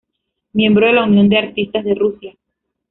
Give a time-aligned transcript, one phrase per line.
[0.53, 2.33] Miembro de la Unión de artistas de Rusia.